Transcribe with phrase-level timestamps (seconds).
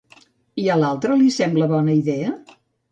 [0.63, 2.37] I a l'altre li sembla bona idea?